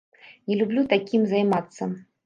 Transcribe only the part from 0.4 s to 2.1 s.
Не люблю такім займацца.